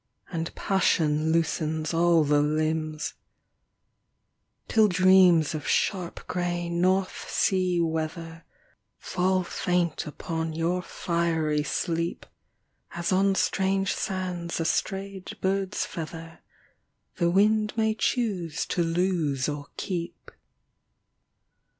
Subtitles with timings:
[0.31, 3.13] And passion loosens all the limbs;
[4.67, 8.43] Till dreams of sharp grey north sea weather
[8.97, 12.25] Fall faint upon your fiery sleep.
[12.93, 16.39] As on strange sands a strayed bird's feather
[17.17, 20.31] The wind may choose to lose or keep.